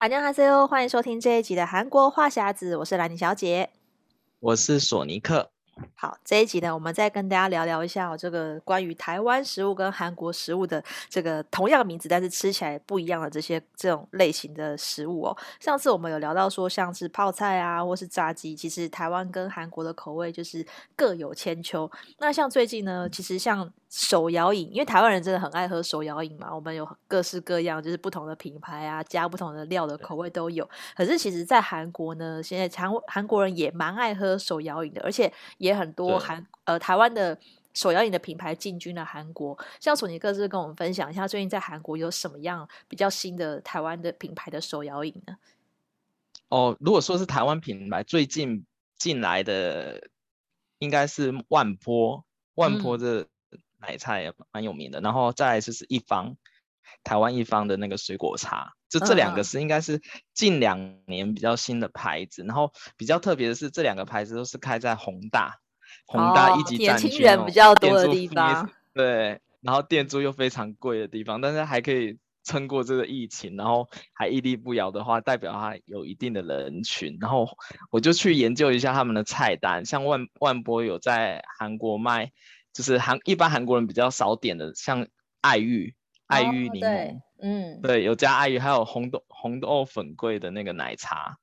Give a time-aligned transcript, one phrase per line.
[0.00, 3.68] 大家好，欢迎收听这一集的韩国话匣子，我是兰妮小姐，
[4.38, 5.50] 我是索尼克。
[5.96, 15.36] 好，这一集呢，我们再跟大家聊聊一下这个关于台湾食物跟韩国食物的这个同样名字，但是吃起来不一样的这些这种类型的食物哦。
[15.58, 21.90] 上次我们有聊到说，像是泡菜啊，或是炸鸡，其实台湾跟韩国的口味就是各有千秋。
[22.18, 30.68] 那像最近呢，其实像手摇饮，因为台湾人真的很爱喝手摇饮嘛，我们有各式各样，就是不同的品牌啊，加不同的料的口味都有。
[30.94, 37.38] 可是其实，在韩国呢，现在韩韩国人也蛮爱喝手摇饮的，而且也很多韩呃台湾的
[37.72, 39.58] 手摇饮的品牌进军了韩国。
[39.80, 45.38] 像索尼克是跟我们分享一下，最近在韩国有什么样比较新的台湾的品牌的手摇饮呢？
[46.50, 48.66] 哦，如果说是台湾品牌最近
[48.98, 50.08] 进来的，
[50.78, 52.22] 应该是万坡，
[52.56, 53.22] 万坡的。
[53.22, 53.26] 嗯
[53.80, 56.36] 奶茶也蛮有名的，然后再来就是一方，
[57.04, 60.02] 台湾一方的那个水果茶，就这两个是应该是
[60.34, 62.42] 近两年比较新的牌子。
[62.42, 65.58] 嗯、然后比较特别的是，这两个牌子都是开在宏大，
[66.06, 68.68] 宏大一级战区，年轻人比较多的地方。
[68.94, 77.16] 对，然后店租又非常贵的地方，但是还可以撑过这个疫情，然后还屹立不摇的话，代表它有一定的人群。
[77.20, 77.48] 然后
[77.90, 82.32] 我就去研究一下他们的菜单，像万万波有在韩国卖。
[82.78, 85.08] 就是韩一般韩国人比较少点的，像
[85.40, 85.96] 爱玉、
[86.28, 91.38] 爱玉柠檬，嗯，对，有加爱玉，还有红豆红豆粉桂的那个奶茶，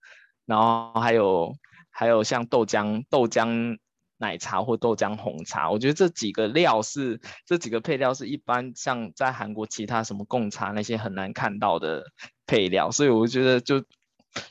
[0.46, 1.54] 然后还有
[1.90, 3.78] 还有像豆浆豆浆
[4.16, 12.06] 奶茶或豆浆红茶，我觉得这几个料是这几个配料是一般像在韩国其他什么贡茶那些很难看到的
[12.48, 13.84] 配料，所以我觉得就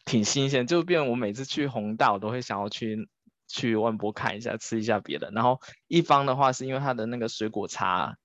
[0.05, 3.09] 挺新鲜，就变我每次去弘大我都会想要去。
[3.55, 5.31] 去万博看一下，吃一下别的。
[5.31, 8.17] 然后一方的话，是因为它的那个水果茶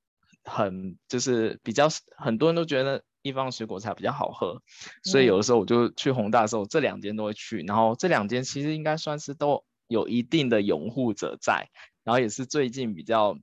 [0.43, 4.63] 很就是比较很多人都觉得一方水果茶比较好喝，
[5.03, 7.61] 所以有的时候我就去宏大的时候，这两间都会去。
[7.67, 11.69] 然后这两间其实应该算是都有一定的拥护者在，
[12.03, 13.37] 然后也是最近比较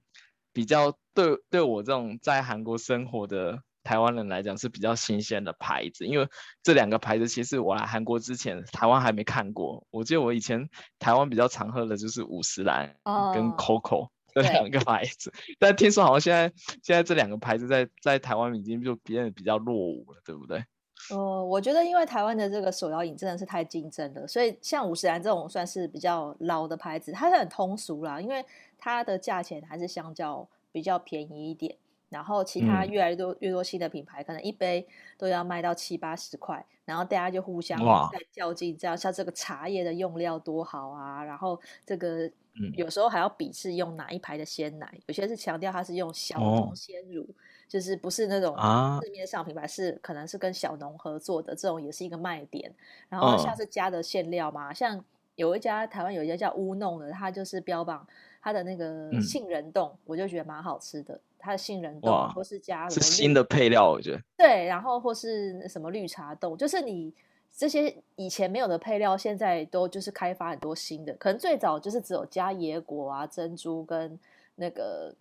[0.52, 3.62] 比较对对我这种在韩国生活的。
[3.86, 6.28] 台湾人来讲是比较新鲜的牌子，因为
[6.64, 9.86] 这两个牌子其实我来韩国之前，台湾还没看过。
[9.92, 12.96] 我记得我以前台湾比较常喝的就是五十岚
[13.32, 16.52] 跟 COCO 这两个牌子， 但听说好像现在
[16.82, 20.64] 现在这两个牌子在在台湾已经就变得比较落伍了，对不对？
[21.10, 28.44] 呃，我觉得因为台湾的这个手摇饮真的是太竞争了，所以像五十岚这种算是比较老的牌子，它是很通俗啦，因为
[28.76, 31.76] 它的价钱还是相较比较便宜一点。
[32.08, 34.86] 然后其他越来越多、嗯、越多新的品牌，可能一杯
[35.18, 37.78] 都要卖到七八十块，然后大家就互相
[38.12, 42.30] 在较劲，这样像这个茶叶的用料多好啊，然后这个
[42.74, 47.34] 有时候还要比试用哪一排的鲜奶，有些是强调它是用小农鲜乳，哦、
[47.68, 48.56] 就是不是那种
[49.02, 52.72] 市面上品牌是可能是跟小农合作的，这种也是一个卖点。
[53.08, 58.06] 然后像是加的馅料嘛，像有一家台湾有一家叫乌弄的，它就是标榜
[58.40, 61.20] 它的那个杏仁冻，嗯、我就觉得蛮好吃的。
[61.38, 67.12] 它的杏仁冻，或是加是新的配料，我觉得对，然后或是什么绿茶冻，就是你
[67.54, 71.12] 这些以前没有的配料，现在都就是开发很多新的。
[71.14, 74.18] 可能最早就是只有加椰果啊、珍珠跟
[74.56, 75.14] 那个，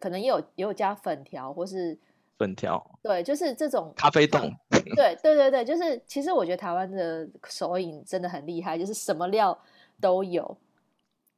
[0.00, 1.96] 可能也有也有加粉条或是
[2.38, 4.52] 粉条，对，就是这种咖啡冻。
[4.70, 9.56] 对对对对，就是其实我觉得台湾的手影真的很厉害，就是什么料
[10.00, 10.56] 都有，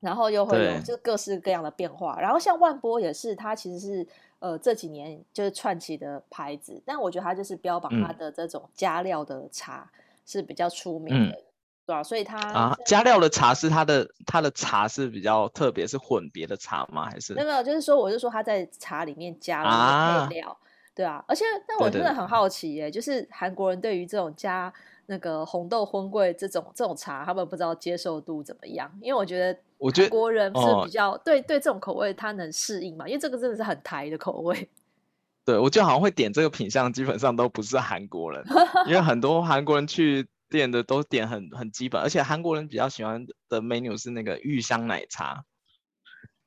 [0.00, 2.18] 然后又会有就各式各样的变化。
[2.20, 4.06] 然后像万波也是，它其实是。
[4.40, 9.90] 呃，这几年就是串起的牌子，但我觉得它就是标榜它的这种加料的茶
[10.24, 11.42] 是比较出名的，嗯、
[11.84, 12.02] 对吧、啊？
[12.04, 17.10] 所以它啊，加料的茶是它的它的茶是比较特别，是混别的茶吗？
[17.10, 17.34] 还是？
[17.34, 20.56] 没有，就是说，我就说它在茶里面加了配料，啊
[20.94, 21.24] 对啊。
[21.26, 24.72] 而且，但我真的很好奇耶，就是韩国人对于这种加
[25.10, 28.90] 那个红豆婚贵这种这种茶，他们不知道接受度怎么样？
[29.00, 29.58] 因为我觉得。
[29.78, 33.06] 我觉得国人是比较对对这种口味，他能适应嘛？
[33.06, 34.68] 因为这个真的是很台的口味。
[35.46, 38.44] 对，我觉得好像会点这个品相，基本上都不是韩国人，
[38.88, 45.44] 因为很多韩国人去店的都点很很基本，而且韩国人比较喜欢的 menu 是那个玉香奶茶。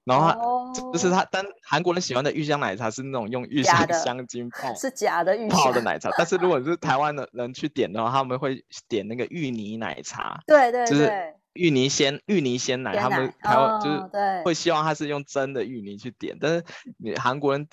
[0.03, 6.09] 然后、哦、就是他，但韩国人喜欢的玉香奶茶是那种用玉香香精泡，是假的玉泡的奶茶。
[6.18, 10.42] 但是如果是台湾的人去点的话，他们会点那个芋泥奶茶。
[10.48, 10.89] 对对对。
[10.89, 11.12] 就是
[11.53, 16.63] 芋泥鲜芋泥鲜奶，奶他们台湾就是会希望他是用真的芋泥去点，哦、但是
[16.98, 17.68] 你韩国人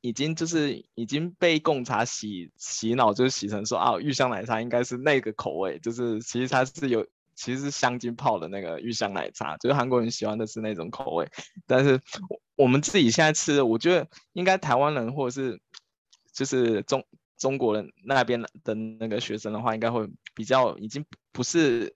[0.00, 7.04] 已经就是已经被贡茶洗洗脑，就是洗成说啊玉香奶茶应该是那个口味，就是其实它是有
[7.38, 11.28] 其实是香精泡的那个玉香奶茶，就是韩国人喜欢的是那种口味，
[11.68, 12.00] 但是
[12.56, 15.60] 我们自己现在吃的，我觉得应该台湾人或者是
[16.32, 17.04] 就是中
[17.36, 20.04] 中国人那边的那个学生的话，应该会
[20.34, 21.94] 比较已经不是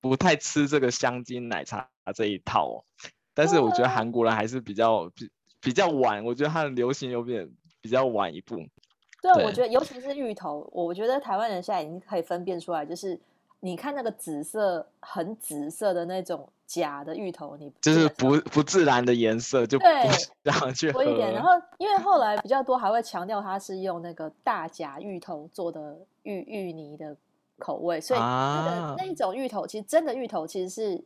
[0.00, 2.84] 不太吃这个香精奶茶这一套哦。
[3.34, 5.30] 但是我觉得韩国人还是比较比
[5.60, 7.46] 比较晚，我觉得它的流行有点
[7.82, 8.56] 比较晚一步。
[9.20, 13.20] 对，对我觉得尤其是芋头，我觉得台湾人现在已经可以分辨出来，就是
[13.60, 16.48] 你看那个紫色很紫色的那种。
[16.70, 19.84] 假的芋头，你就是不不自然的颜色，就不
[20.52, 21.02] 想去喝。
[21.02, 27.16] 多一点，然后 因为后来比较多还会强调它是用那个大假芋头做的芋芋泥的
[27.58, 31.04] 口味，所以那个、啊、那一种芋头其实真的芋头其实是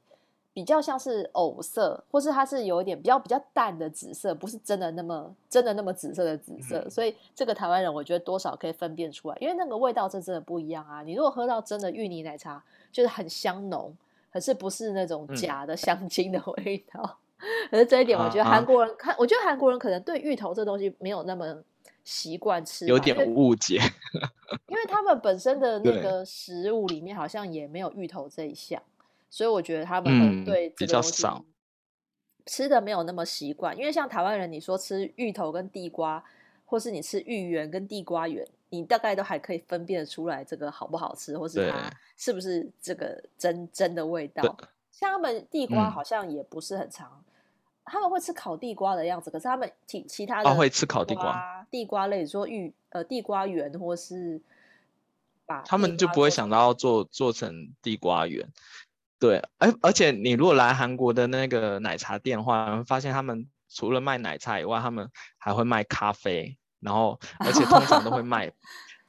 [0.55, 6.79] 比较像是藕色，或是它是有一点比较比较淡的紫色，不是真的那么真的那么紫色的紫色。
[6.79, 11.03] 嗯、所以这个台湾人我觉得多少可以分辨出来，因为那个味道是真的不一样啊。
[11.03, 13.95] 你如果喝到真的芋泥奶茶，就是很香浓。
[14.33, 21.57] 可是不是那种假的香精的味道，嗯、可是这一点我觉得韩国人看，啊啊、我觉得韩国人可能对芋头这东西没有那么
[22.03, 23.79] 习惯吃，有点误解，
[24.67, 28.83] 因为他们本身的 那个食物里面好像也没有芋头这一项，
[29.35, 31.45] 所以我觉得他们对比较少
[32.47, 33.77] 吃的没有那么习惯。
[33.77, 36.23] 因为像台湾人，你说吃芋头跟地瓜，
[36.65, 38.47] 或是你吃芋圆跟地瓜圆。
[38.69, 44.57] 你大概都还可以分辨得出来这个好不好吃，或是它是不是这个真真的味道。
[44.93, 47.33] 像他们地瓜好像也不是很常，嗯、
[47.87, 54.41] 他们会吃烤地瓜的样子，可是他们其其他的、哦、会吃烤地瓜，地瓜类，说芋呃地瓜圆，或是
[55.45, 58.49] 把他们就不会想到要做做成地瓜圆。
[59.19, 66.57] 对，而而且你如果来韩国的那个奶茶店的话，发现他们除了卖奶茶以外，他们还会卖咖啡。
[66.81, 68.53] 然后， 而且通常都会卖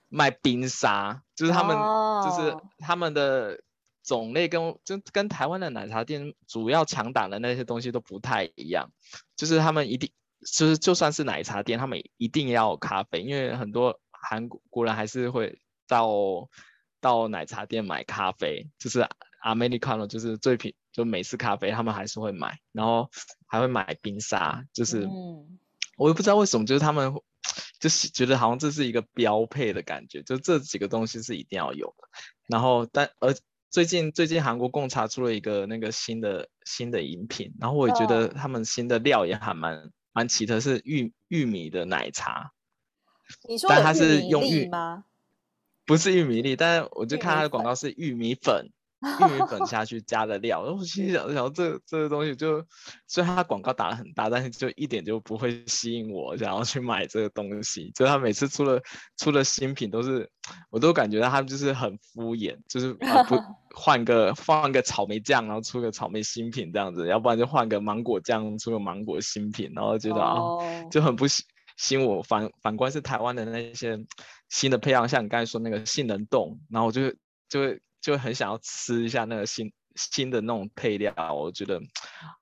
[0.07, 2.23] 卖冰沙，就是他们、oh.
[2.23, 3.59] 就是他们的
[4.01, 8.89] 种类跟就跟台湾的奶茶店主要强打的那些东西都不太一样，
[9.35, 10.09] 就是他们一定
[10.39, 16.47] 就是就算是奶茶店，他们一定要有咖啡，因为很多韩国人还是会到
[17.01, 19.05] 到奶茶店买咖啡，就是
[19.45, 23.09] Americano 就是最平就美式咖啡，他们还是会买，然后
[23.45, 25.45] 还会买冰沙，就是、mm.
[25.97, 27.13] 我也不知道为什么，就是他们。
[27.77, 32.07] 就是觉得好像这是一个标配的感觉，就这几个东西是一定要有的。
[32.47, 33.35] 然后，但而
[33.69, 42.53] 最近最近韩国贡茶出了一个那个新的新的饮品，然后我也觉得他们新的料也还蛮蛮奇特，是玉玉米的奶茶。
[43.47, 45.05] 你说的它是用玉吗？
[45.85, 48.71] 不是玉米粒，但是我就看它的广告是玉米粉。
[49.19, 52.65] 玉米粉下去加的料，然后我心想想这这个东西就，
[53.07, 57.91] 虽然它广告打得很大，但是就一点就不会吸引我想要去买这个东西。
[57.95, 58.81] 就他每次出了
[59.17, 60.29] 出了新品，都是
[60.69, 63.35] 我都感觉到他们就是很敷衍，就是啊不
[63.75, 70.39] 换个放个草莓酱，然后出个草莓新品这样子，要不然就换个芒果酱，出个芒果新品，然后觉得啊
[70.89, 71.43] 就很不吸
[71.77, 72.21] 吸引我。
[72.23, 73.99] 反反观是台湾的那些
[74.49, 77.13] 新的配料，像你刚才说那个杏仁冻，然后我就
[77.49, 77.81] 就会。
[78.05, 81.81] 就很想要吃一下那个新新的那种配料，我觉得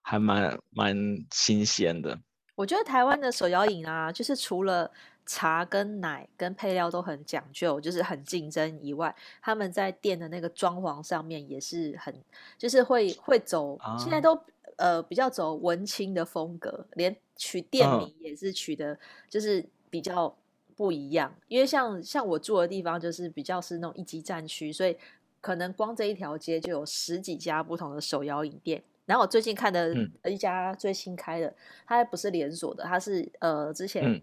[0.02, 0.94] 还蛮蛮
[1.32, 2.20] 新鲜的。
[2.54, 4.92] 我觉得台湾的手摇饮啊，就是除了
[5.26, 12.14] 茶跟奶跟配料都很讲究，就是很竞争以外，他们在店的那个装潢上面也是很，
[12.58, 14.38] 就是会会走，啊、现在都
[14.76, 19.00] 呃比较走文青的风格，连取店名也是取的，
[19.30, 20.36] 就是比较
[20.76, 21.34] 不一样。
[21.34, 24.98] 嗯、因为像像我住的地方，就是比较是那种一级战区，所以。
[25.44, 34.22] 可能光这一条街就有十几家不同的手摇饮店，然后我最近看的一家最新开的，嗯、它还不是连锁的，它是呃之前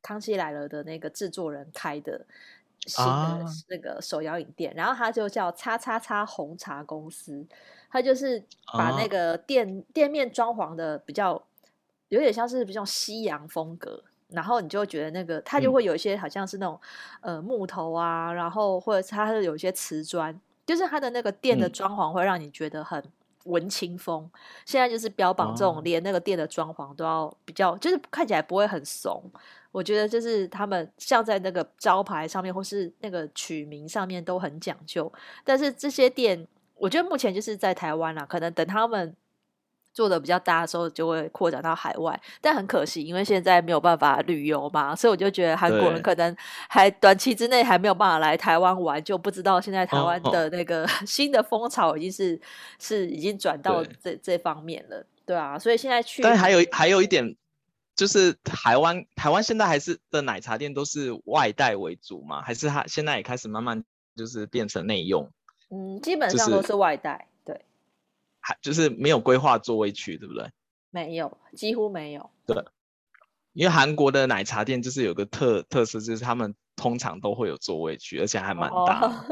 [0.00, 2.24] 康熙来了的那个制作人开的
[2.86, 7.46] 新的那个手摇饮店，啊、然后它就叫叉叉叉红茶公司，
[7.90, 11.44] 它就是把那个店、啊、店面装潢的比较
[12.08, 16.80] 有点像是比较西洋风格，然后你就觉得那个它就会有一些好像是那种、
[17.20, 20.40] 嗯、呃木头啊，然后或者它是有一些瓷砖。
[20.74, 23.02] 就是它的那个店的装潢会让你觉得很
[23.44, 24.30] 文青风，嗯、
[24.64, 29.22] 现在就是标榜这种连那个店的装潢都要比较，就是看起来不会很怂。
[29.70, 35.12] 我觉得就是他们像在那个招牌上面或是那个取名上面都很讲究。
[35.44, 39.14] 但是这些店，我觉得目前就是在台湾啦，可能等他们。
[39.92, 46.34] 做的比较大的时候，就会扩展到海外，但很可惜，因为现在没有办法旅游嘛，所以我就觉得韩国人可能
[46.68, 52.46] 还短期之内还没有办法来台湾玩，就不知道现在台湾的那个 新的风潮已经是、哦哦、
[52.78, 57.36] 是已经转到这这方面了，对啊，所以现在去，但还有还有一点，
[57.94, 63.84] 就是台湾台湾现在还是的奶茶店都是外带为主嘛，还是它现在也开始慢慢
[64.16, 65.30] 就是变成内用？
[65.70, 67.28] 嗯，基本上都是外带。
[68.42, 70.50] 还就是没有规划座位区，对不对？
[70.90, 72.28] 没有，几乎没有。
[72.46, 72.62] 对，
[73.54, 79.06] 因为韩国的奶茶店就是有个特特色，就是他们通常都会有座位区，而且还蛮大。
[79.06, 79.24] 哦、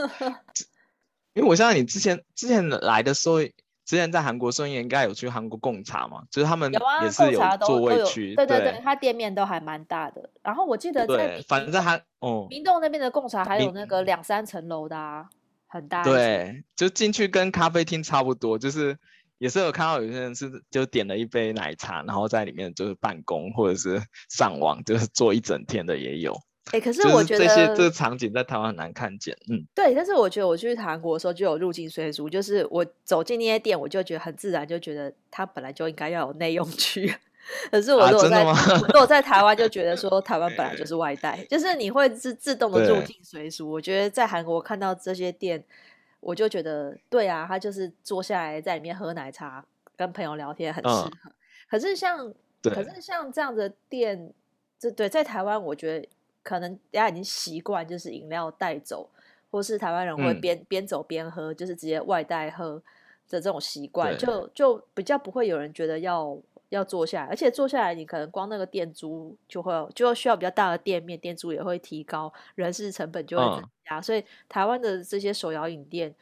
[1.35, 3.43] 因为我相信你之前之前来的时候，
[3.85, 10.31] 之前在韩国时候应该有去韩国贡茶嘛，就是他们也是有座位区，对对对，他店面都还蛮大的。
[10.43, 15.29] 然后我记得在反正韩哦，明洞那边的贡茶还有那个两三层楼的啊，
[15.71, 16.05] 很大。
[16.05, 18.99] 对，就进去跟咖啡厅差不多，就是。
[19.41, 23.99] 也是有看到有些人是就点了一杯奶茶，然后在里面就是办公或者是
[24.29, 26.35] 上网，就是坐一整天的也有。
[26.73, 29.35] 哎、欸，可是我觉得、就是、这些这个场景在台湾很难看见。
[29.49, 37.11] 嗯，对，但是我觉得我去韩国的时候就有入境随俗，就是我走进那些店，我就觉得很自然，就觉得它本来就应该要有内用区。
[37.71, 38.45] 可是我如果在、
[38.93, 43.71] 如果在台湾就觉得 说台湾本来就是外带，就是你会自自动的入境随俗。
[43.71, 45.65] 我觉得在韩国看到这些店。
[46.23, 49.65] 我就觉得对啊，他就是坐下来在里面喝奶茶，
[49.97, 51.11] 跟朋友聊天很适合。
[51.25, 51.33] 嗯、
[51.71, 52.31] 可是像，
[52.63, 54.31] 可是像这样的店，
[54.79, 56.07] 这对在台湾，我觉得
[56.43, 59.09] 可能大家已经习惯，就是饮料带走，
[59.51, 62.83] 或是台湾人会边、嗯、边走边喝，就是直接外带喝
[63.31, 66.39] 的这种习惯，就就比较不会有人觉得要。
[66.71, 73.99] 要坐下来，而且坐下来，你可能光那个店租就会就需要比较大的店面，店租也会提高，人事成本就会增加。
[73.99, 76.15] 嗯、所以台湾的这些手摇饮店，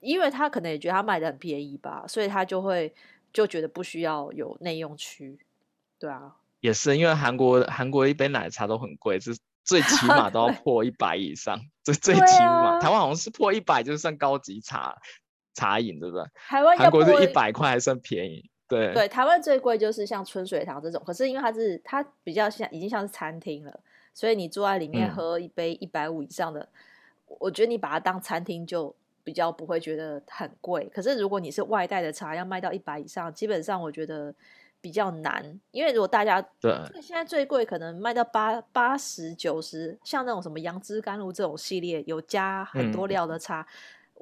[0.00, 2.92] 因为他可能也觉得他卖的很便宜吧，所以他就会
[3.32, 5.38] 就觉得不需要有内用区。
[6.00, 14.98] 对啊，也是因为韩国韩国一杯奶茶都很贵，是最起码都要 破一百以上，最最起码、啊、台湾好像是破一百就算高级茶
[15.54, 16.24] 茶饮，对不对？
[16.34, 18.48] 台湾韩国是一百块还算便宜。
[18.68, 23.80] 对，对，台湾最贵就是像春水堂这种，可是因为它是它比较像已经像是餐厅了，
[24.14, 30.90] 所以你坐在里面喝一杯一百五以上的，嗯，我觉得你把它当餐厅就比较不会觉得很贵。
[30.94, 34.34] 可是如果你是外带的茶，要卖到一百以上，基本上我觉得
[34.80, 43.60] 比较难，因为如果大家对现在最贵可能卖到八八十九十，像那种什么杨枝甘露这种系列有加很多料的茶。
[43.60, 43.66] 嗯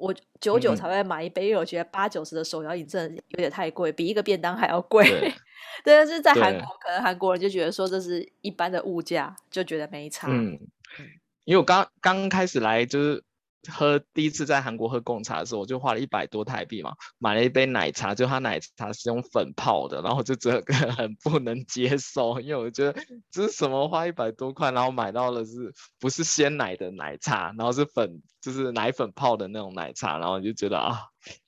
[0.01, 5.05] 我九九才会买一杯，嗯、因为我觉得八九十的手摇饮真的有点太贵，比一个便当还要贵。
[5.85, 10.27] 对，但是在韩国，可能韩国人就觉得说这是一般的物价，就觉得没差。
[10.29, 10.59] 嗯，
[11.45, 13.23] 因为我刚刚开始来就是。
[13.69, 30.99] 喝第一次在韩国喝贡茶的时候，我就花了一百多台币嘛，买了一杯奶茶，就他奶茶是用粉泡的，然后就这个很不能接受，因为我觉得这是什么花一百多块，然后买到的是不是鲜奶的奶茶，然后是粉就是奶粉泡的那种奶茶，然后就觉得 啊，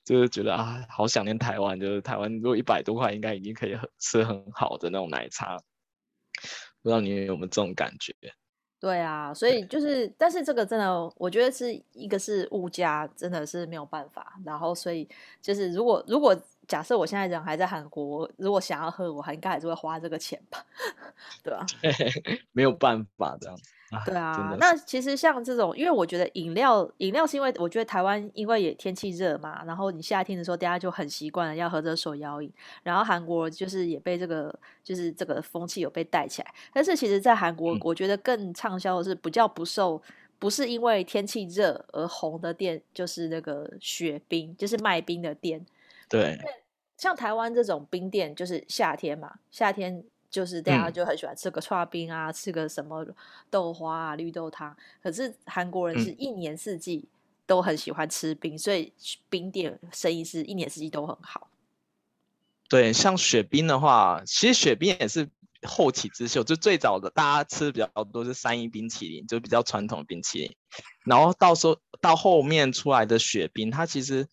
[0.04, 5.56] 就是觉得啊，好想念台湾，就是台湾如果一百多块应该已经可以喝吃很好的那种奶茶，
[6.80, 8.14] 不知道你有没有这种感觉？
[8.84, 15.08] 对啊，所以就是，但是这个真的，我觉得是一个是物价真的是没有办法，然后所以
[15.40, 16.38] 就是如果如果
[16.68, 20.62] 假设我现在人还在韩国，如果想要喝，我还应该还是会花这个钱吧，
[21.42, 21.64] 对吧？
[22.52, 23.62] 没有办法这样子。
[24.04, 40.00] 对啊，那其实像这种，因为我觉得饮料饮料是因为我觉得台湾因为也天气热嘛，然后你夏天的时候大家就很习惯了要喝这手摇饮，然后韩国就是也被这个就是这个风气有被带起来，但是其实，在韩国我觉得更畅销的是比较不受，
[40.38, 45.64] 不是因为天气热而红的店，就是那个雪冰，就是卖冰的店。
[46.08, 46.38] 对，
[46.96, 50.04] 像台湾这种冰店，就是夏天嘛，夏天。
[50.34, 53.06] 就是大家就很喜欢吃个串冰啊，嗯、吃个什么
[53.48, 54.76] 豆花啊、绿豆汤。
[55.00, 57.08] 可是韩国人是一年四季
[57.46, 58.92] 都很喜欢吃冰，嗯、所以
[59.30, 61.48] 冰店生意是一年四季都很好。
[62.68, 65.28] 对，像雪冰的话，其实雪冰也是
[65.62, 66.42] 后起之秀。
[66.42, 70.56] 就最早的大家吃的比较多是三一冰淇淋，就比较传统的冰淇淋。
[71.06, 74.26] 然后到时候到后面出来的雪冰，它其实。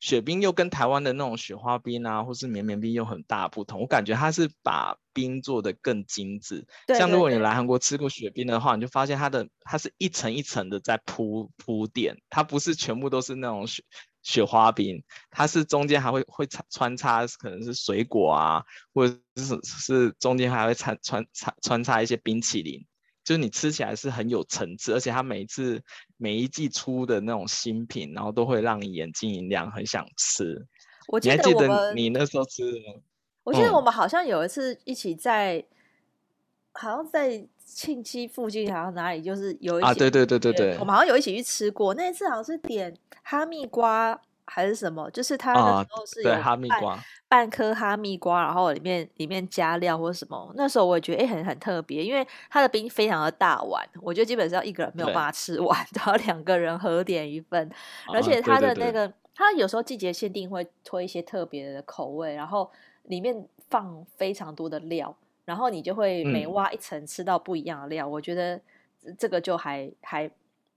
[0.00, 3.80] 雪冰又跟台湾的那种雪花冰啊，或是绵绵冰又很大不同。
[3.80, 6.66] 我感觉它是把冰做的更精致。
[6.86, 13.82] 对对对，像如果你来韩国吃过雪冰的话，你就发现它的它是一层一层的在铺铺垫，它不是全部都是那种雪
[14.22, 18.64] 雪花冰，它是中间还会会穿穿插可能是水果啊，
[18.94, 22.86] 或者是是中间还会穿穿插穿插一些冰淇淋。
[23.28, 25.82] 就是你吃起来是很有层次，而且它每一次
[26.16, 30.66] 每一季出的那种新品，然后都会让你眼睛一亮，很想吃。
[31.08, 32.94] 我记得我你还记得你那时候吃的吗？
[33.44, 35.64] 我记得我们好像有一次一起在，嗯、
[36.72, 41.92] 好像在庆熙附近，好像哪里就是有一起啊，对对对对对，我们好像有一起去吃过。
[41.92, 46.98] 那一次好像是点哈密瓜还是什么，就是它那时候是有、啊、哈密瓜。
[47.28, 57.70] 半颗哈密瓜，然后里面里面加料或什么，那时候我也觉得哎、欸、很很特别，因为它的冰非常的大碗，我觉得基本上一个人没有办法吃完，然后两个人合点一份，
[58.14, 62.70] 而且它的那个、啊、它有时候季节限定会推一些特别的口味，然后
[63.02, 65.14] 里面放非常多的料，
[65.44, 68.58] 然后你就会每挖一层吃到不一样的料，嗯、我觉得
[69.18, 70.30] 这个就还还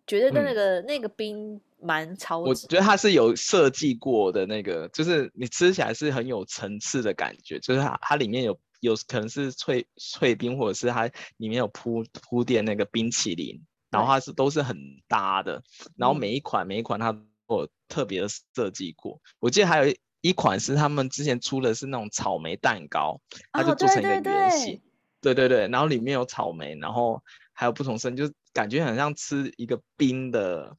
[0.06, 2.40] 觉得那个、嗯、那个冰蛮超。
[2.40, 11.06] 我觉得它是有设计过的那个，就是你吃起来是很有层次的感觉，就是它它里面有有可能是脆脆冰，或者是它
[11.38, 15.64] 里面有铺铺垫那个冰淇淋，然后它是都是很搭的，
[15.96, 19.20] 然后每一款、嗯、每一款它都有特别的设计过。
[19.40, 23.20] 我记得还有一款是他们之前出的是那种草莓蛋糕，
[23.52, 24.76] 它就做成一个圆形。
[24.76, 24.80] 哦
[25.22, 27.22] 对对对对对对，然后里面有草莓，然后
[27.54, 30.76] 还有不同声，就感觉很像吃一个冰的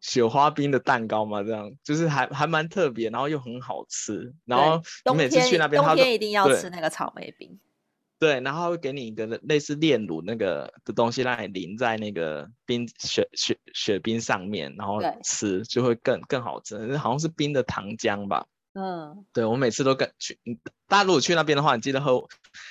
[0.00, 4.32] 雪花冰的蛋糕嘛，这样就是还还蛮特别，然后又很好吃。
[4.44, 7.58] 然后你每次去那边，冬天一定要吃那个草莓冰。
[8.20, 18.44] 对，然后他会给你一个类似炼乳那个的东西，让你淋在那个冰雪雪雪冰上面，然后吃就会更更好吃，好像是冰的糖浆吧。
[18.80, 20.38] 嗯，对，我每次都跟去，
[20.86, 22.28] 大家如果去那边的话，你记得喝，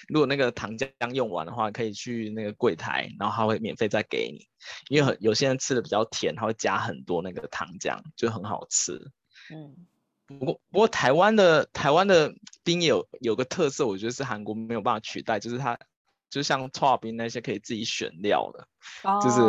[0.08, 4.48] 如果那个糖浆用完的话，可以去那个柜台，然后他会免费再给你，
[4.88, 9.12] 因为很有些人吃的比较甜，他会加很多那个糖浆，就很好吃。
[9.52, 9.76] 嗯，
[10.28, 12.34] 不过不过台湾的台湾的
[12.64, 15.78] 冰也有有个特色，我觉得是韩国没有办法取代，就是它
[16.30, 18.66] 就像剉冰那些可以自己选料的，
[19.04, 19.42] 哦、就是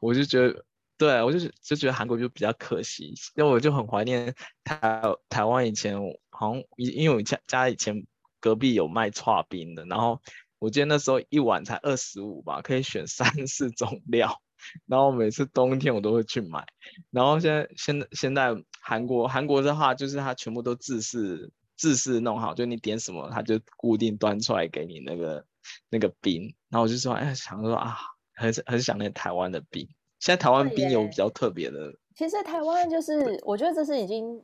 [0.00, 0.64] 我就觉得。
[1.00, 8.06] 对，我就是就觉得韩国就比较可惜，因为我就很怀念台台湾以前好像因因为我家家以前
[8.38, 10.20] 隔壁有卖串冰的，然后
[10.58, 14.42] 我记得那时候一碗才二十五吧，可以选三四种料，
[14.84, 16.66] 然后每次冬天我都会去买，
[17.10, 25.46] 然后现在现在现在韩国韩国的话就是它全部都自式自式弄好，就你点什么它就固定端出来给你那个
[25.88, 27.96] 那个冰，然后我就说哎想说啊
[28.34, 29.88] 很很想念台湾的冰。
[30.20, 34.40] 现在台湾冰有比较特别的，其实台湾就是，我觉得这是已经，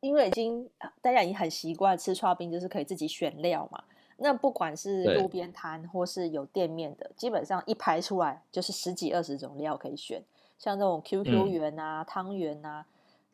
[0.00, 0.68] 因为已经
[1.00, 3.84] 大家已经很习惯吃刨冰，就是可以自己选料嘛。
[4.16, 10.20] 那不管是路边摊或是有店面的，基本上一排出来就是十几二十种料可以选，
[10.58, 12.84] 像这种 QQ 圆啊、汤圆啊、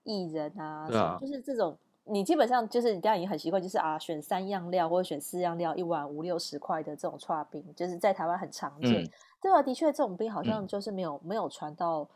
[0.04, 9.02] 薏仁啊，啊就是这种，你基本上就是大家已经很习惯，就是啊选三样料或者选四样料，一碗五六十块的这种剉冰，就是在台湾很常见。
[9.02, 12.08] 嗯对啊，的确，这种冰好像就是没有、嗯、没有传到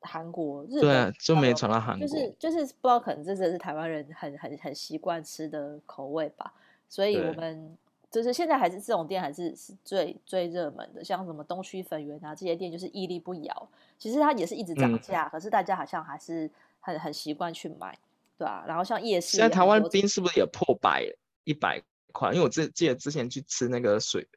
[0.00, 2.06] 韩国、日本，对、啊，就没传到韩国。
[2.06, 6.52] 就是就是不知道，可能这是台湾人很很很习惯吃的口味吧。
[6.88, 7.76] 所以我们
[8.10, 13.68] 就是现在还是这种店还是是最最热门的，像什么东区粉圆啊这些店就是屹立不摇。
[13.96, 17.98] 其实它也是一直涨价、嗯，可是大家好像还是很很习惯去买，
[18.36, 18.62] 对啊。
[18.66, 21.06] 然后像夜市，现在台湾冰是不是也破百
[21.44, 22.30] 一百块？
[22.32, 24.28] 因为我记记得之前去吃那个水。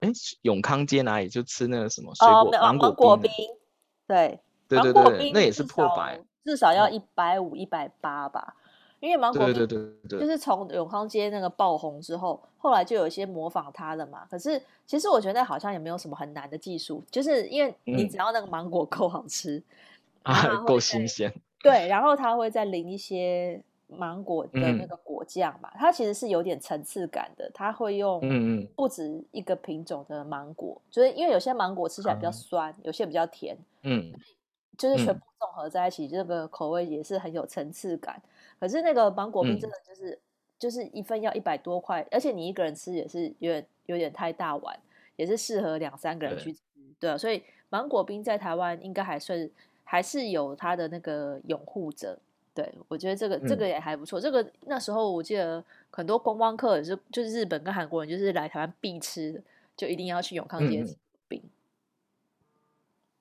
[0.00, 0.10] 哎，
[0.42, 3.30] 永康街哪里就吃那个什么水果、哦、芒果冰，芒果冰？
[4.06, 8.54] 对，对对对，那也是破百，至少要一百五、一百八吧。
[9.00, 14.26] 因为芒果冰对对对对，就是从永康街那个爆红之后，后来就有一些模仿它的嘛。
[14.30, 19.62] 可是其实我觉得好像也没有什么很难的技术，就是因为你只要那个芒果够好吃，
[20.22, 21.32] 嗯、啊，够新鲜，
[21.62, 23.62] 对，然后它会再淋一些。
[23.88, 27.50] 芒果的那个果酱嘛、嗯，它其实是有点层次感的。
[27.54, 28.20] 它会用
[28.76, 34.12] 不止一个品种的芒果，就、嗯、是因为有些芒果吃起来比较酸，嗯、有些比较甜，嗯，
[34.76, 38.20] 就是全部综合在一起，这、嗯、个口味也是很有层次感。
[38.60, 40.18] 可是那个芒果冰真的就是、嗯、
[40.58, 44.78] 就是一份要一百多块，而且你一个人吃也是有点有点太大碗，
[45.16, 46.60] 也是适合两三个人去吃，
[47.00, 47.16] 对啊。
[47.16, 49.48] 所以芒果冰在台湾应该还算
[49.82, 52.18] 还是有它的那个拥护者。
[52.58, 54.18] 对，我觉得这个这个也还不错。
[54.18, 59.40] 嗯、这个那时候我记得很多观光客也是，就是日本跟韩国人，就是来台湾必吃的，
[59.76, 60.96] 就一定要去永康街吃
[61.28, 61.50] 冰、嗯。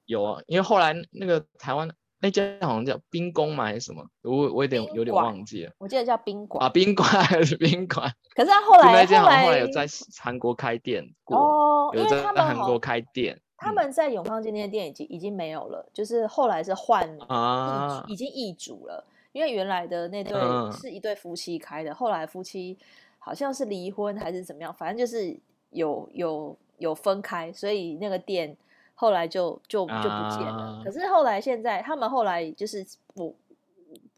[0.08, 1.88] 有啊，因为后来那个台湾
[2.19, 4.10] 那家好像叫冰宫嘛，还是什么？
[4.23, 5.71] 我我有点有点忘记了。
[5.78, 8.12] 我记得叫冰馆啊，冰馆还是冰馆？
[8.34, 9.86] 可是他后来那家好像后来有在
[10.17, 13.39] 韩国开店过哦，有在韩国开店。
[13.56, 19.06] 他们在永康街那间店已经已经没有了，就是后来是换啊，已经易主了。
[19.38, 20.34] 因为原来的那对
[20.71, 22.76] 是一对夫妻开的，嗯、后来夫妻
[23.19, 25.38] 好像是离婚还是怎么样，反正就是
[25.69, 28.58] 有有有分开，所以那个店
[28.95, 30.82] 后来就就就不见了。
[30.82, 33.32] 啊、可是后来现在他们后来就是我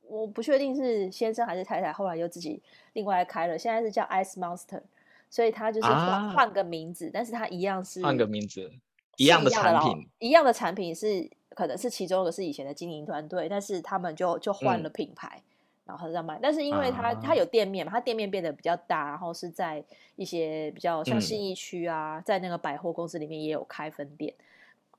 [0.08, 2.62] 我不确定是先生还是太太，后来又自己
[2.94, 4.82] 另外开了，现在是叫 Ice Monster，
[5.30, 8.72] 所以他就是换、啊、换个名字，但是他一样是换个名字，
[9.20, 11.30] 一样的产品，一样的产品是。
[11.56, 15.44] 可能是其中一个是以前的经营团队，但是他们就就换了品牌，嗯、
[15.88, 16.40] 然后这样卖。
[16.42, 19.84] 但是因为他他、啊、有店面嘛，他店面变得比较大，然后是在
[20.16, 24.34] 一些比较像信义区啊、嗯，在那个百货公司里面也有开分店。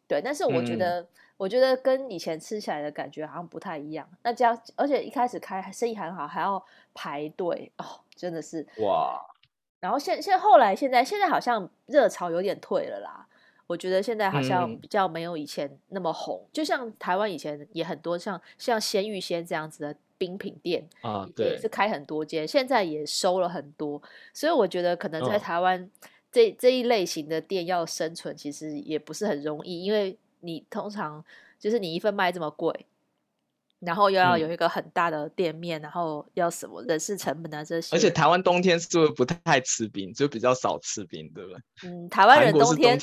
[0.07, 4.07] 对，但是我觉得、嗯，我觉得跟以前吃起来的感觉好像不太一样。
[4.23, 9.19] 那这样，而且一开始开生意很好，还要排队哦，真的是哇。
[9.79, 13.27] 然后现现在后来现在现在好像热潮有点退了啦。
[13.71, 16.41] 我觉得现在好像比较没有以前那么红。
[16.43, 24.03] 嗯、就像台湾以前也很多像像鲜芋仙这样子的冰品店啊，对，也是开很多间，现在也收了很多。
[24.35, 25.89] 所以我觉得可能在台湾
[26.33, 31.25] 这、哦、这一类型的店要生存，其实也不是很容易，因为你通常
[31.61, 32.75] 就是你一份卖这么贵。
[33.81, 37.97] 然后又要有一个很大的店面，嗯、然后要什么人事成本啊这些。
[37.97, 41.61] 而且台湾冬天是不是不太吃冰，就比较少吃冰，对不对？
[41.85, 42.99] 嗯，台湾人冬天，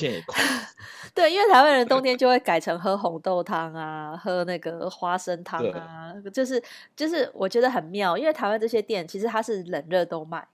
[1.12, 6.62] 对，因为台湾人冬天 就会改成喝红豆汤啊，喝那个花生汤啊，就是
[6.94, 10.46] 就是我觉得很妙，因为台湾这些店其实它是冷热都卖，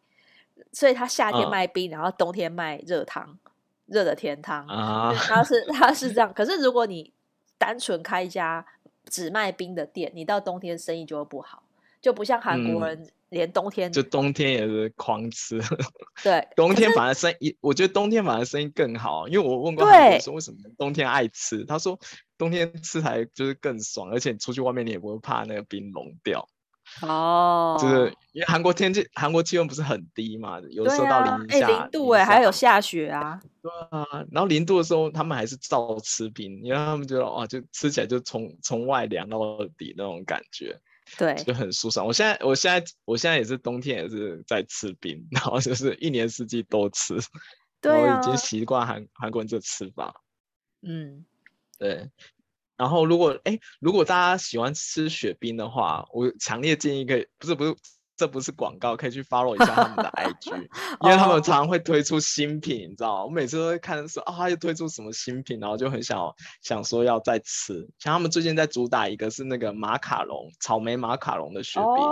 [0.73, 3.39] 所以它夏天卖冰，嗯、然后冬天卖热汤，
[3.85, 6.33] 热的甜汤啊，它 是它是这样。
[6.33, 7.13] 可是如果你
[7.59, 8.65] 单纯开一家。
[9.11, 11.62] 只卖冰的店，你到冬天生意就会不好，
[12.01, 15.61] 就不像韩国人连冬天、嗯、就冬天也是狂吃。
[16.23, 21.99] 对， 冬天反而生意，我觉得冬天反而生意更好，因为我问过韩国人说为什么冬天爱吃，他说
[22.38, 26.49] 冬天吃才就是更爽，而且你出去外面你也不会怕那个冰融掉。
[27.03, 33.40] 哦，就是因为韩国天气，韩国气温不是很低嘛，有时候到零下、啊欸、零度哎、欸，还有下雪啊。
[33.61, 39.38] 对啊，然后零度的时候，他们还是照吃冰，因为他们觉得哇，就吃起来就从从外凉到
[39.79, 40.79] 底那种感觉，
[41.16, 42.07] 对，就很舒爽。
[42.07, 47.16] 我现在，我现在，我现在也是冬天也是在吃冰，然后就是一年四季都吃，
[47.81, 50.14] 对啊，我已经习惯韩韩国人这吃法。
[50.83, 51.25] 嗯，
[51.79, 52.11] 对。
[52.77, 57.75] 然后如果哎，如果大家喜欢吃雪冰的话，我强烈建议可以，不是不是，
[58.17, 60.55] 这不是广告，可以去 follow 一下他们的 IG，
[61.03, 63.25] 因为他们常常会推出新品，你知道吗？
[63.25, 66.33] 我每次都会看说啊，又推出什么新品，然后就很想
[66.63, 67.89] 想说要再吃。
[67.99, 72.05] 像他们最近在主打一个是那个马卡龙，草莓马卡龙的雪冰，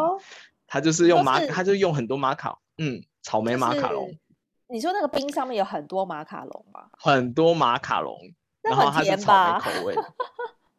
[0.67, 4.13] 它就是用马，它就用很多马卡，嗯，草莓马卡龙。
[4.69, 6.89] 你说那个冰上面有很多马卡龙吗？
[6.99, 8.17] 很多马卡龙，
[8.63, 9.95] 然后它是草莓口味。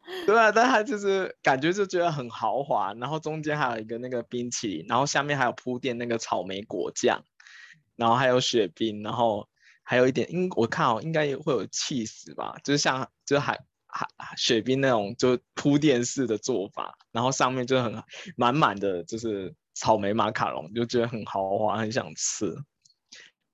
[0.26, 7.24] 对啊，但它就是感觉就觉得很豪华，然后中间还有一个那个冰淇淋，然后下面还有铺垫那个草莓果酱，
[7.96, 9.48] 然后还有雪冰，然后
[9.82, 18.02] 还有一点，应我看哦，应该也会有气死吧，就是像就是还还雪冰那种就铺垫式的做法，然后上面就很
[18.36, 22.54] 满满的就是草莓马卡龙，就觉得很豪华，很想吃。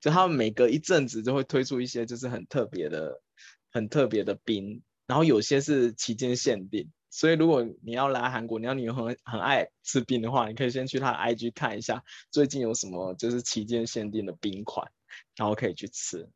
[0.01, 3.21] 就他们每隔一阵子就会推出一些就是很特别的、
[3.71, 4.81] 很特别的冰。
[5.11, 14.89] 然后有些是期间限定，所以如果你要来韩国，你要你很很爱吃冰的话，你可以先去他的 IG 看一下最近有什么就是期间限定的冰款，
[15.35, 16.29] 然后可以去吃，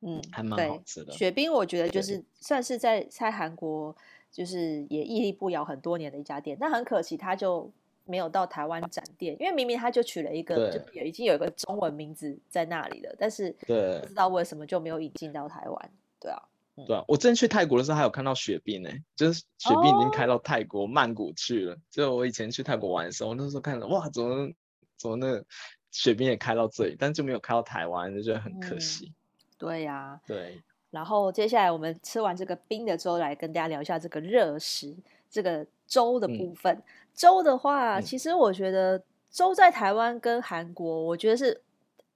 [0.00, 1.12] 嗯，还蛮好吃的。
[1.12, 3.94] 雪冰我觉得就是算是在在韩国
[4.32, 7.72] 就是也屹立不摇很多年的一家店，但很可惜他就
[8.06, 16.42] 没有到台湾展店，因为明明他就取了一个就已经有一个中文名字在那里了，但是对不知道为什么就没有引进到台湾，对啊。
[16.86, 21.76] 对啊，我之前去泰国的时候还有看到雪冰呢，就是雪冰已经开到泰国曼谷去了。
[21.90, 24.50] 就我以前去泰国玩的时候，那时候看到哇，怎么
[24.98, 25.44] 怎么那个
[25.90, 29.10] 雪冰也开到这里，但就没有开到台湾，就觉得很可惜。
[29.56, 30.60] 对呀，对。
[30.90, 34.94] 然后接下来我们吃完这个冰的粥，来跟大家聊一下这个热食，
[35.30, 36.82] 这个粥的部分。
[37.14, 41.62] 粥的话，其实我觉得粥在台湾跟韩国，我觉得是。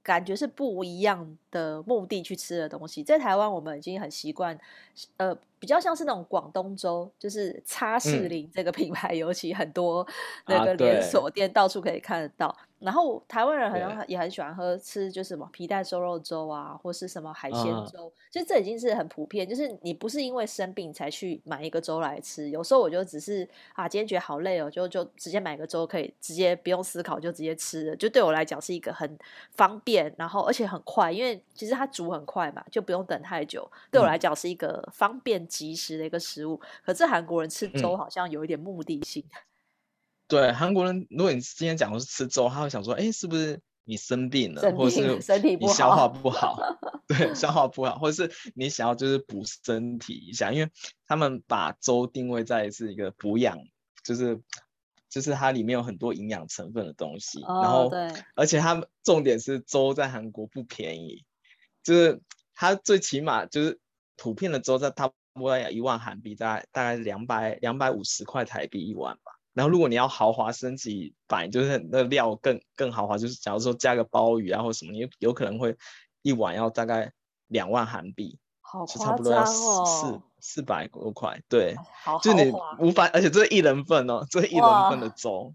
[0.02, 4.58] 感觉是不一样的目的去吃的东西，在台湾我们已经很习惯，
[5.16, 10.06] 呃，比较像是那种广东粥，就是叉士林这个品牌，嗯、 尤其很多
[10.46, 12.46] 那个连锁店到处可以看得到。
[12.46, 19.48] 啊然后台湾人好像也很喜欢喝吃，就是什么皮蛋瘦肉粥啊，或是什么海鲜粥，其实这已经是很普遍。
[19.48, 29.18] 就是你不是因为生病才去买一个粥来吃，有时候我就只是啊，今天觉得好累哦，就就直接买个粥，可以直接不用思考就直接吃了，就对我来讲是一个很
[29.50, 33.70] 方便，然后而且很快，因为其实它煮很快嘛，就不用等太久。
[33.90, 36.58] 对我来讲是一个方便及时的一个食物。
[36.84, 39.22] 可是韩国人吃粥好像有一点目的性。
[39.30, 39.40] 嗯
[40.30, 46.56] 对韩国人，如果你今天讲的是吃粥，他会想说，哎，是不是你生病了，病或者是身体不好，你消化不好？
[47.08, 50.70] 对，消化不好，或者是你想要就是补身体一下，因为
[51.06, 53.58] 他们把粥定位在是一个补养，
[54.04, 54.40] 就是
[55.08, 61.24] 就是它里面有很多营养成分的东西，哦、然后对，而且他们重点是粥在韩国不便宜，
[61.82, 62.20] 就是
[62.54, 63.80] 它最起码就是
[64.16, 69.39] 普遍的粥在差不多要一万韩币，大概大概两百两百五十块台币一碗吧。
[69.52, 75.76] 然后，如果你要豪华升级版，就是那料更更豪华，就是假如说加个鲍鱼啊或什么，你有可能会
[76.22, 77.12] 一碗要大概
[77.48, 85.52] 两万韩币，好夸张哦，差不多要四四百多块，对，好就你无法，而且这是一人份哦，这是一人份的粥，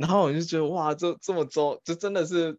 [0.00, 2.58] 然后我就觉得哇，这这么粥，就真的是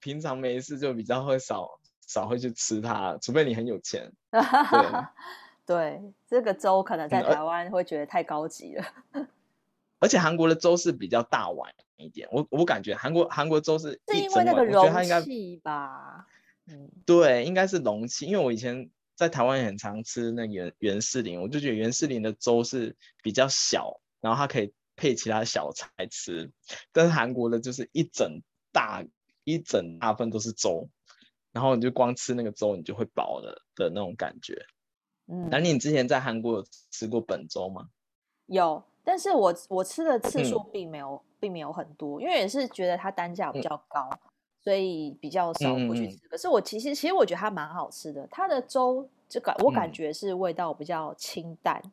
[0.00, 4.12] 平常没事就比较会少少会去吃它，除非你很有钱。
[5.64, 8.84] 对，对，这个粥可能在台湾会觉得太高级了。
[9.12, 9.28] 嗯、
[10.02, 14.84] 而且韩国的粥是比较大碗一点，我我感觉韩国韩国粥是因为那个容
[15.22, 16.26] 器吧？
[17.06, 26.50] 对，应该是容器，因为我以前在台湾也很常吃那个元元士林，我就觉得元士林的粥是比较小，然后它可以配其他小菜吃，
[26.90, 29.04] 但是韩国的就是一整大
[29.44, 30.88] 一整大份都是粥，
[31.52, 34.66] 然后你就光吃那个粥，你就会饱了的那种感觉。
[35.28, 37.88] 嗯，那你之前在韩国有吃过本粥吗？
[38.46, 44.08] 有，但是我我吃的次数并没有、嗯、并没有很多，因为也是觉得它单价比较高。
[44.12, 44.18] 嗯
[44.64, 48.24] 所以比较少会去吃，嗯、可是我其实其实我觉得它蛮好吃的。
[48.30, 51.90] 它的粥就感我感觉是味道比较清淡，嗯、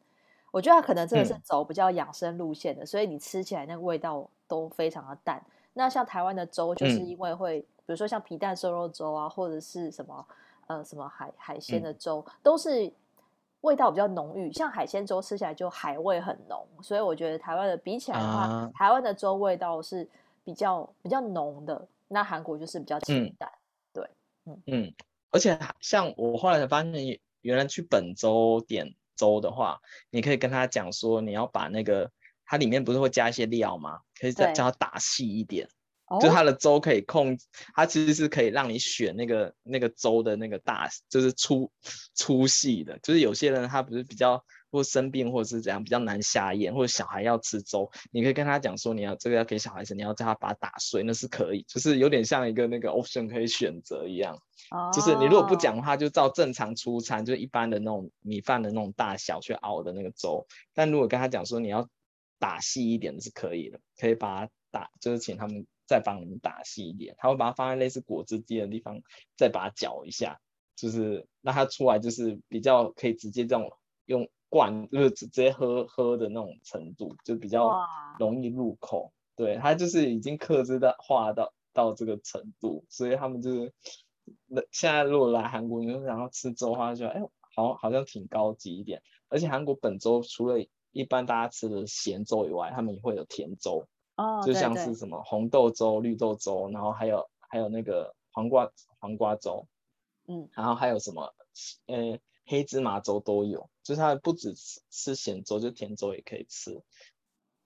[0.51, 5.43] 我觉得它可能真的是走比较养生路线的，嗯、所以你吃起来那个味道都非常的淡。
[5.73, 10.23] 那像台湾的粥，就是因为会、嗯、比如说像皮蛋瘦肉粥啊，或者是什么
[10.67, 12.93] 呃什么海海鲜的粥，嗯、都是
[13.61, 14.51] 味道比较浓郁。
[14.51, 20.07] 像海鲜粥吃起来就海味很浓，所以我觉得台湾的比起来的话，啊、台湾的粥味道是
[20.43, 21.87] 比较比较浓的。
[22.07, 24.09] 那韩国就是比较清淡，嗯、对，
[24.45, 24.93] 嗯嗯，
[25.29, 32.09] 而且像我后来才发现，原来去本州点粥的话，你可以跟他讲说，你要把那个
[32.45, 33.99] 它里面不是会加一些料吗？
[34.19, 35.69] 可以再叫他打细一点，
[36.19, 37.37] 对就它的粥可以控，
[37.73, 41.71] 它其实是可以让你选那个那个粥的那个大，就是粗
[42.13, 44.43] 粗细的，就是有些人他不是比较。
[44.71, 54.39] 或生病，或者是怎样比较难下咽，或者小孩要吃粥，你可以跟他讲说，你要这个要给小孩吃，你要叫他把它打碎，那是可以，就是有点像一个那个 option 可以选择一样。
[54.69, 54.91] 哦。
[54.93, 60.45] 就是你如果不讲的话，就照正常出餐，就一般的那种米饭的那种大小去熬的那个粥。
[60.75, 61.89] 但如果跟他讲说你要
[62.37, 69.02] 打细一点的是可以的，可以把它打，就是请他们再帮你们打细一点，他会把它放在类似果汁机的地方，
[69.36, 70.39] 再把它搅一下，
[70.78, 73.69] 就是让它出来就是比较可以直接这种
[74.06, 74.30] 用。
[74.52, 77.86] 灌就是直接喝喝的那种程度，就比较
[78.17, 79.13] 容易入口。
[79.36, 83.71] 对，它就是已经克制的化到到这个程度，所以他们就是
[84.47, 87.21] 那现在如果来韩国，你就想要吃粥的话，就哎，
[87.56, 89.04] 好好像挺高级一点。
[89.28, 93.88] 而且韩国本州除了一般大家吃的咸粥以外，他们也会有甜粥，
[94.19, 99.65] 哦，就像是什么红豆粥、绿豆粥，然后还有还有那个黄瓜黄瓜粥，
[100.27, 101.34] 嗯，然后还有什么
[101.88, 102.19] 呃。
[102.51, 106.82] 黑芝麻粥都有，就是它不止吃吃咸粥，就甜粥也可以吃，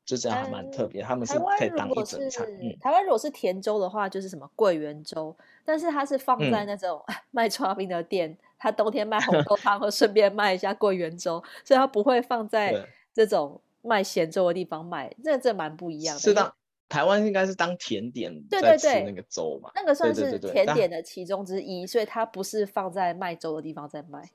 [0.03, 1.01] 就这样还蛮特别。
[1.01, 2.45] 嗯、他们是可以当一整餐。
[2.81, 12.85] 台湾如果是甜粥的话，就是什么桂圆粥，但是它是放在那种 卖剉冰的店，它、嗯、冬天卖红豆汤，和顺便卖一下桂圆粥，所以它不会放在
[13.15, 15.15] 这种卖咸粥的地方卖。
[15.23, 16.19] 这这蛮不一样的。
[16.19, 16.55] 是的，
[16.89, 19.71] 台湾应该是当甜点在吃那个粥嘛？
[19.75, 24.29] 那个算是甜点的其中之一，所以它不是放在卖粥的地方在卖。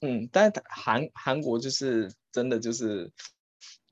[0.00, 3.10] 嗯，但是韩韩国就是真的就是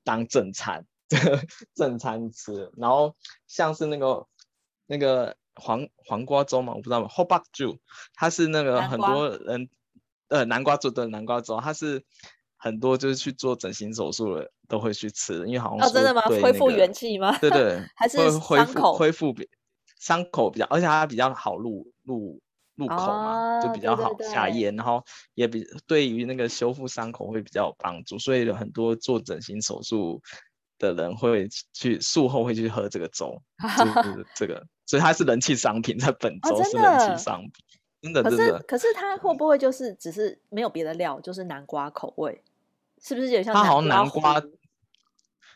[0.03, 0.85] 当正餐，
[1.73, 2.71] 正餐吃。
[2.77, 3.15] 然后
[3.47, 4.27] 像是那个
[4.85, 7.79] 那个黄黄瓜粥嘛，我不知道嘛，Hobakju，
[8.13, 9.69] 它是那个很多人
[10.27, 12.03] 呃南瓜粥的南瓜粥，它是
[12.63, 16.21] 很多就是去做整形手术的都会去吃，因为好像、哦、真的吗？
[16.25, 17.37] 那个、恢复元气吗？
[17.39, 19.47] 对对， 还是恢复恢复比
[19.99, 22.39] 伤口比较，而且它比较好入入。
[22.75, 24.99] 入口嘛，就比较好下咽，然后
[25.35, 30.19] 也比对于那个修复伤口会比较有帮助，所以有很多做整形手术
[30.79, 33.39] 的人会去术后会去喝这个粥，
[33.77, 37.51] 就是 这个，所以它是人气商品，在本周是人气商品，
[38.01, 38.59] 真的真的。
[38.67, 42.41] 可是它会不会就是只是没有别的料，就是南瓜口味？
[43.03, 43.53] 是不是有像？
[43.53, 44.41] 它好像南瓜，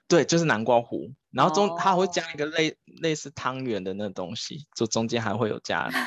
[0.08, 5.90] 对，就是南瓜糊，然后中它会加一个类类似汤圆的那东西，就中间还会有加。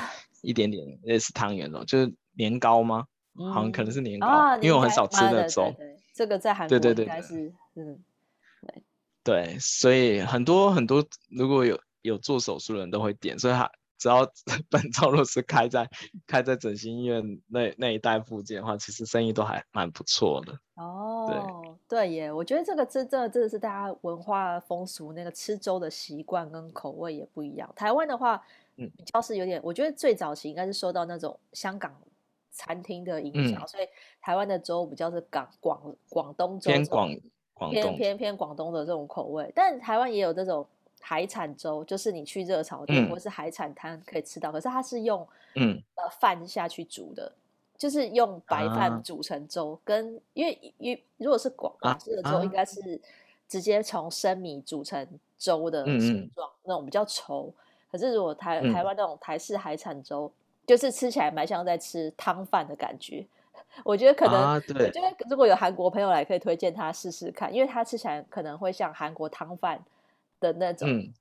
[0.42, 3.04] 一点点类似汤圆的，就是年糕吗？
[3.38, 5.76] 嗯、好像可能是年糕，哦、因为我很少吃那种。
[6.14, 8.02] 这个在韩国应该是嗯，
[8.62, 8.82] 对
[9.22, 13.70] 对，所以很多很多如果有有做手术的人都会点，所以他
[14.00, 14.26] 只要
[14.68, 15.88] 本周若是开在
[16.26, 20.58] 开在整形医院那那一带附近的话，其实生意都还蛮不错的。
[20.74, 27.70] 哦，对对耶，我觉得这个真的真的是大家文化风俗那个吃粥的习惯跟口味也不一样。
[27.76, 28.42] 台湾的话。
[28.76, 31.94] 嗯比较是有点，我觉得最早期应该是受到那种香港
[32.50, 33.86] 餐厅的影响，嗯、所以
[34.22, 37.14] 台湾的粥比较是港广广东粥，偏广
[37.52, 39.52] 广偏偏偏广东的这种口味。
[39.54, 40.66] 但台湾也有这种
[41.00, 45.82] 海产粥，就是你去热炒店或是海产摊可以吃到，嗯、可是它是用嗯。
[45.96, 47.30] 呃饭下去煮的，
[47.76, 53.00] 就是用白饭煮成粥，啊、跟因为因为如果是广广式的粥，应该是
[53.48, 56.50] 直接从生米煮成粥的形状，嗯。
[56.50, 57.50] 嗯那种比较稠。
[57.90, 60.32] 可是如果台台湾那种台式海产粥，嗯、
[60.66, 63.26] 就是吃起来蛮像在吃汤饭的感觉。
[63.84, 64.86] 我觉得可能，啊、对。
[64.86, 69.82] 我觉得如果有韩国朋友来，可以推荐他试试看，因为他吃起来可能会像韩国汤饭
[70.40, 71.12] 的那种，嗯、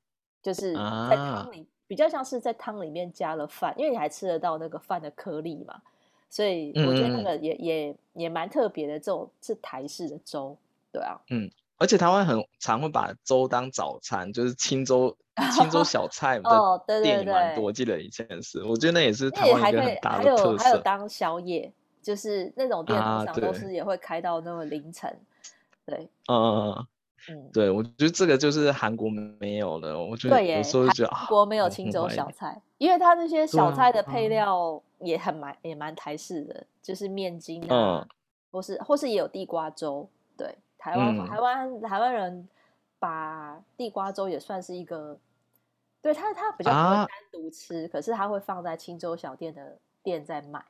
[0.41, 5.81] 就是在汤里、啊、比较像是在汤里面加了饭，因为你还吃得到那个饭的颗粒嘛，
[6.29, 10.57] 所以我觉得那个也、嗯、也也蛮特别的，这种是台式的粥，
[10.91, 15.15] 对啊，嗯，而且台湾很常会把粥当早餐，就是清粥。
[15.55, 17.63] 清粥小菜哦，对对对，蛮多。
[17.63, 20.43] 我记得以前是，我觉得那也是台湾一个很大的特色。
[20.43, 25.17] 还有还有当宵夜，就是那种店通常都是也会开到那么凌晨。
[25.85, 26.87] 对，嗯嗯嗯，
[27.53, 29.99] 对，我觉得这个就是韩国没有的。
[29.99, 38.07] 我觉得有时候就觉得韩国没有青州小菜，因为它那些小菜的配料也很蛮也蛮台式的，就是面筋啊，
[38.51, 40.09] 或是或是也有地瓜粥。
[40.37, 42.47] 对，台湾台湾台湾人
[42.99, 45.17] 把地瓜粥也算是一个。
[46.01, 50.63] 对他，他比较不会单独吃，啊、可是他会放在青州小店的店在卖。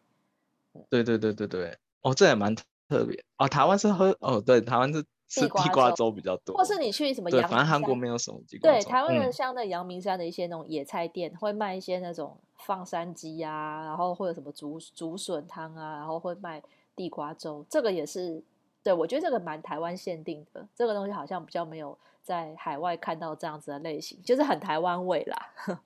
[0.90, 3.48] 对对对对对，哦，这也蛮特别哦。
[3.48, 8.80] 台湾是喝哦，对，台湾是吃地瓜粥比较多，或是你去什么对，反正韩国没有什么地瓜粥。
[8.80, 16.62] 对，台湾人像那阳明山的一些那种野菜店，嗯、会卖一些那种放山鸡啊，然后会有什么竹竹笋汤啊，然后会卖
[16.96, 17.66] 地瓜粥。
[17.70, 18.44] 这个也是，
[18.84, 21.98] 对，我觉得这个蛮台湾限定的，这个东西好像比较没有。
[22.22, 25.50] 在海外看到这样子的类型，就是很台湾味啦。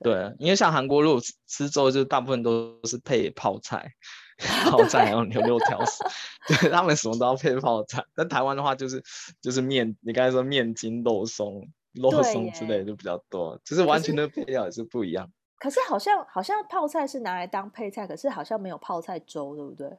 [0.00, 3.94] 对，因为像韩国如果吃粥，就大部分都是配泡菜，
[4.38, 6.04] 泡菜还有牛肉条丝，
[6.48, 8.04] 对他们什么都要配泡菜。
[8.14, 9.02] 但台湾的话，就是
[9.40, 15.30] 就是面，你刚才说面筋、肉松、肉松之类的就比较多，其实完全的配料也是不一样。
[15.58, 19.98] 可是好像好像泡菜是拿来当配菜，可是好像没有泡菜粥，对不对？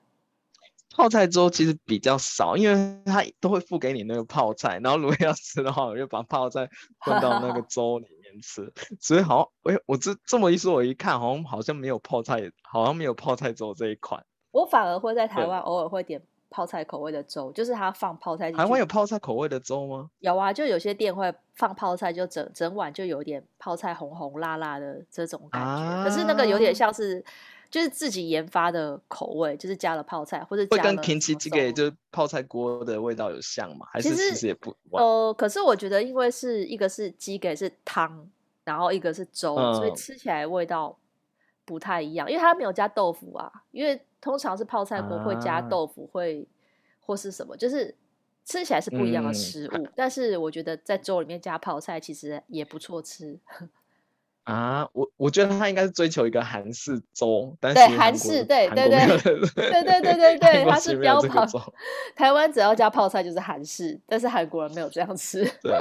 [0.95, 8.73] 泡菜粥其实比较少，因为它都会付给你那个泡菜，然后如果要吃的话，我就把泡菜混到那个粥里面吃。
[8.99, 14.25] 所以好像，哎，我这这么一说，我一看，好像好像没有泡菜，好像没有泡菜粥这一款。
[14.51, 18.51] 我反而会在台湾偶尔会点泡菜口味的粥，就是它放泡菜。
[18.51, 20.09] 台湾有泡菜口味的粥吗？
[20.19, 25.69] 有啊，就有些店会放泡菜，就整整碗就有点泡菜红红辣辣的这种感觉。
[25.69, 27.23] 啊、可是那个有点像是。
[27.71, 30.65] 就是自己研发的口味，就是加了泡菜或者。
[30.71, 33.85] 会跟 kimchi jjigae 就是泡菜锅的味道有像吗？
[33.91, 34.75] 还是其实也不？
[34.89, 38.27] 呃，可是我觉得，因为是一个是 jjigae 是汤，
[38.63, 40.97] 然后一个是粥，嗯、所以吃起来味道
[41.69, 42.27] 不太一样。
[42.27, 47.93] 因为它没有加豆腐啊，因为通常是泡菜锅会加豆腐，会、啊、或是什么，就是
[48.43, 49.77] 吃起来是不一样的食物。
[49.77, 53.37] 嗯、但是我觉得在粥里面加泡菜其实也不错吃。
[54.45, 61.47] 啊，我我觉得他应该是追求一个韩式粥，但是对韩式，对对对对对对对对，他 是标榜
[62.17, 65.45] 台湾只要加泡菜就是韩式，但是韩国人没有这样吃。
[65.61, 65.79] 对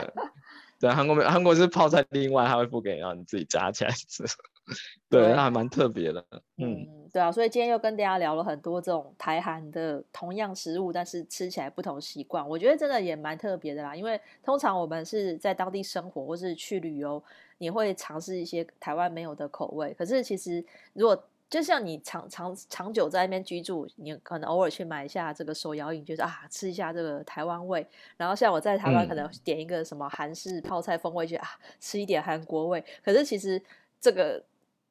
[0.78, 4.22] 对，韩国没有，韩国是泡菜另外他会付给你，让你自己加起来吃。
[5.08, 6.24] 对，那还蛮特别的。
[6.58, 13.96] 嗯，对啊，所以今天又跟大家聊了很多这种台韩的同样食物，但是吃起来不同习惯，我觉得真的也蛮特别的啦。
[13.96, 17.22] 因为通常我们是在当地生活或是去旅游。
[17.60, 27.84] 你会尝试一些台湾没有的口味，可是其实如果就像你长长长久在那边居住，你可能偶尔去买一下这个手摇饮，就是啊吃一下这个台湾味。
[28.16, 31.48] 然后像我在台湾可能点一个什么韩式泡菜风味，就、嗯、啊
[31.80, 32.84] 吃一点韩国味。
[33.04, 33.60] 可是其实
[34.00, 34.40] 这个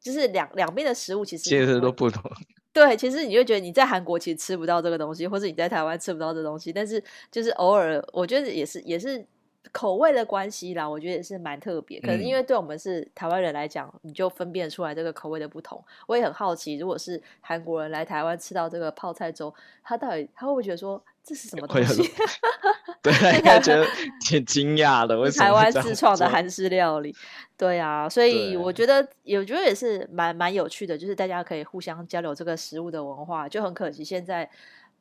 [0.07, 2.23] 就是两两边的食物其实其实都不同。
[2.73, 9.25] 对，其实你就觉得你在韩国其实吃不到这个东西，或者你在台湾吃不到这个东西，但是就是偶尔我觉得也是也是。
[9.73, 11.99] 口味的关系啦，我觉得也是蛮特别。
[11.99, 15.83] 可能因为对我们是台湾人来讲，嗯、你就分辨出来这个口味的不同。
[16.07, 22.01] 我也很好奇，如果是韩国人来台湾吃到这个泡菜粥，他到底他会不会觉得说这是什么东西？
[23.11, 23.85] 对，他应该觉得
[24.21, 25.19] 挺惊讶的。
[25.19, 27.15] 为什么台湾自创的韩式料理？
[27.57, 33.47] 对啊，所以我觉得，我觉得也是蛮蛮有趣的，就是大家可以互相交流这个食物的文化。
[33.49, 34.49] 就很可惜现在。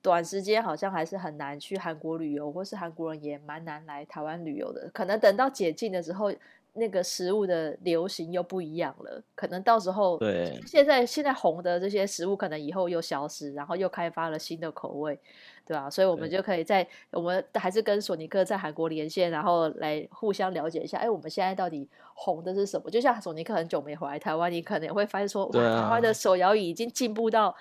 [0.03, 4.89] 短时间好像还是很难去韩国旅游，或是韩国人也蛮难来台湾旅游的。
[4.95, 6.33] 可能等到解禁的时候，
[6.77, 9.23] 那个食物的流行又不一样了。
[9.35, 15.19] 可能到时候，对，现在现在红的这些食物，可能以后又消失，然后又开发了新的口味，
[15.67, 15.91] 对吧？
[15.91, 20.99] 所以我们就可以在我们还是跟索尼克在韩国连线，然后来互相了解一下。
[20.99, 22.91] 哎，我们现在到底红的是什么？
[22.91, 27.55] 就像索尼克很久没回来台湾，你可能也会发现说，哇，台湾的手摇椅已经进步到。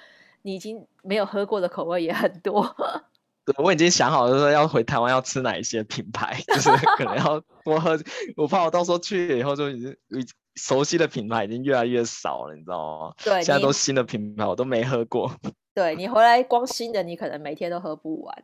[0.47, 2.63] 你已经没有喝过的口味也很多。
[3.45, 7.97] 对，我已经想好了，说要回台湾要吃哪一些品牌，就是可能要多喝。
[8.35, 9.95] 我怕我到时候去了以后就已经
[10.55, 13.13] 熟悉的品牌已经越来越少了，你知道吗？
[13.23, 15.31] 对，现在都新的品牌我都没喝过。
[15.75, 18.43] 对，你回来光新的，你可能每天都喝不完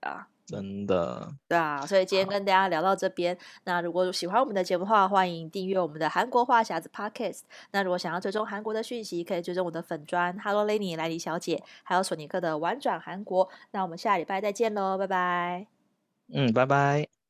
[0.00, 0.26] 啊。
[0.44, 3.36] 真的，对啊，所以今天跟大家聊到这边。
[3.64, 7.42] 那如果喜欢我们的节目的话，欢迎订阅我们的韩国话匣子 Podcast。
[7.70, 13.48] 那如果想要追踪韩国的讯息，可以追踪我的粉砖 Hello Lenny 莱迪小姐，还有索尼克的玩转韩国。
[13.70, 15.66] 那我们下礼拜再见喽，拜拜。
[16.34, 17.21] 嗯，拜拜。